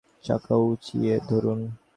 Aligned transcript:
চাকা 0.23 0.55
উঁচিয়ে 0.65 1.13
ধরুন। 1.29 1.59